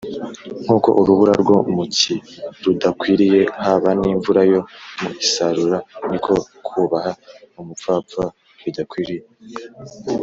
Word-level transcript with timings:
nk’uko 0.63 0.89
urubura 1.01 1.33
rwo 1.43 1.57
mu 1.73 1.83
cyi 1.95 2.13
rudakwiriye, 2.63 3.41
haba 3.63 3.89
n’imvura 4.01 4.41
yo 4.51 4.59
mu 5.01 5.09
isarura, 5.23 5.77
ni 6.09 6.17
ko 6.25 6.33
kūbaha 6.67 7.11
umupfapfa 7.59 8.23
bidakwiriye 8.63 9.23